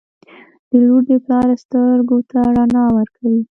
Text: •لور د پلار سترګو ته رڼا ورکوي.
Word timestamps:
•لور 0.85 1.01
د 1.09 1.11
پلار 1.25 1.47
سترګو 1.63 2.17
ته 2.31 2.39
رڼا 2.55 2.85
ورکوي. 2.97 3.41